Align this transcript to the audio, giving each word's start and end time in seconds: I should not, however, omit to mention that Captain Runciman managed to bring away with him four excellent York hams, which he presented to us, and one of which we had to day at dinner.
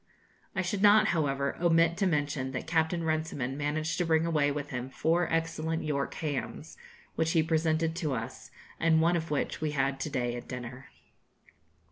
I 0.55 0.63
should 0.63 0.81
not, 0.81 1.09
however, 1.09 1.55
omit 1.61 1.95
to 1.97 2.07
mention 2.07 2.53
that 2.53 2.65
Captain 2.65 3.03
Runciman 3.03 3.55
managed 3.55 3.99
to 3.99 4.05
bring 4.07 4.25
away 4.25 4.49
with 4.51 4.71
him 4.71 4.89
four 4.89 5.31
excellent 5.31 5.83
York 5.83 6.15
hams, 6.15 6.75
which 7.13 7.33
he 7.33 7.43
presented 7.43 7.95
to 7.97 8.15
us, 8.15 8.49
and 8.79 8.99
one 8.99 9.15
of 9.15 9.29
which 9.29 9.61
we 9.61 9.73
had 9.73 9.99
to 9.99 10.09
day 10.09 10.35
at 10.35 10.47
dinner. 10.47 10.87